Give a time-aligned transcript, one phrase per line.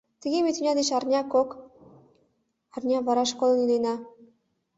[0.21, 1.49] Тыге ме тӱня деч арня-кок
[2.75, 3.95] арня вараш кодын илена.